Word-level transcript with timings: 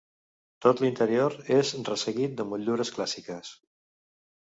Tot 0.65 0.81
l'interior 0.83 1.37
és 1.59 1.75
resseguit 1.91 2.37
de 2.41 2.49
motllures 2.55 2.95
clàssiques. 2.99 3.57